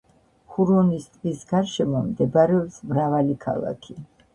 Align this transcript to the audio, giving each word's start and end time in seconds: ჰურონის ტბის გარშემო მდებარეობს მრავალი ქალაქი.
ჰურონის 0.55 1.05
ტბის 1.11 1.45
გარშემო 1.53 2.03
მდებარეობს 2.09 2.85
მრავალი 2.93 3.41
ქალაქი. 3.49 4.05